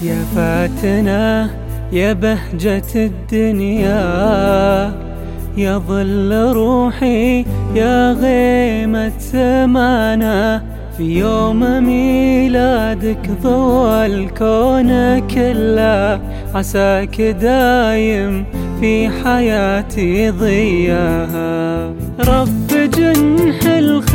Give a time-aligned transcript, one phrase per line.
[0.00, 1.50] حياتنا
[1.92, 3.98] يا بهجة الدنيا
[5.56, 7.44] يا ظل روحي
[7.74, 10.62] يا غيمة سمانا
[10.96, 16.20] في يوم ميلادك ضوى الكون كله
[16.54, 18.44] عساك دايم
[18.80, 21.88] في حياتي ضياها
[22.20, 24.07] رب جنح الخير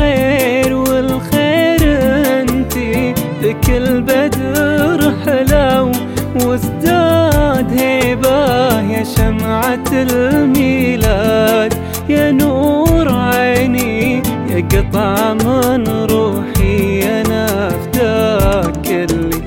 [10.02, 11.74] الميلاد
[12.08, 19.40] يا نور عيني يا قطعة من روحي أنا فداك اللي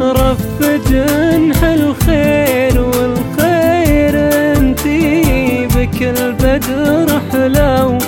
[0.00, 4.14] رف جنح الخير والخير
[4.58, 7.98] انتي بكل بدر حلو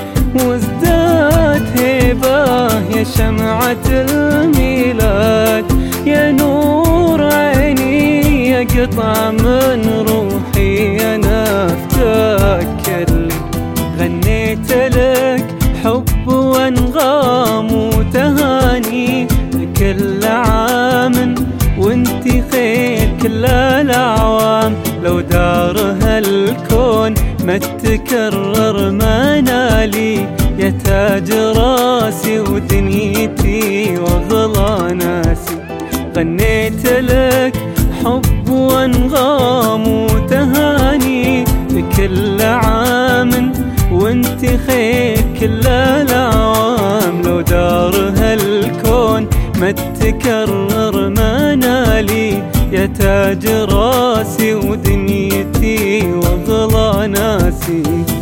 [0.47, 5.65] وازداد هيبة يا شمعة الميلاد.
[6.06, 9.31] يا نور عيني يا قطعة
[12.89, 13.34] اللي
[13.98, 15.44] غنيت لك
[15.84, 19.28] حب وانغام وتهاني.
[19.78, 21.34] كل عام
[21.78, 24.75] وانتي خير كل الأعوام.
[25.05, 30.14] لو دار هالكون ما تكرر منالي.
[30.59, 35.56] يا تاج راسي ودنيتي واغلى ناسي.
[36.16, 37.55] غنيت لك
[38.05, 39.78] حب وانغام
[50.47, 52.43] ما منالي
[52.73, 58.18] يا تاج راسي ودنيتي وأغلى ناسي.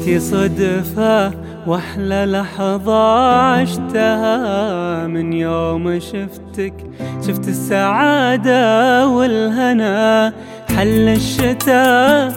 [0.00, 1.32] جيتي صدفة
[1.66, 5.06] وأحلى لحظة عشتها.
[5.06, 6.74] من يوم شفتك
[7.26, 10.32] شفت السعادة والهنا.
[10.76, 12.32] حل الشتاء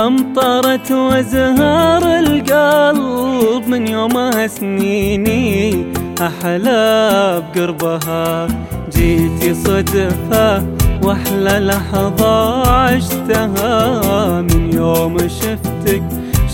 [0.00, 3.68] أمطرت وزهار القلب.
[3.68, 5.84] من يومها سنيني
[6.20, 8.48] أحلى بقربها.
[8.92, 10.66] جيتي صدفة
[11.02, 14.40] وأحلى لحظة عشتها.
[14.40, 15.67] من يوم شفتك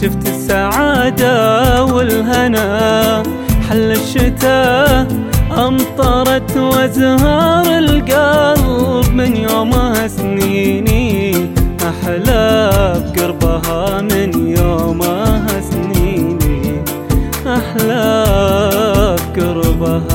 [0.04, 3.22] شفت السعادة والهنا.
[3.68, 5.06] حل الشتاء
[5.66, 11.34] أمطرت وأزهار القلب من يومها سنيني
[11.90, 12.70] أحلى
[13.16, 16.82] بقربها من يومها سنيني
[17.46, 18.24] أحلى
[19.36, 20.13] بقربها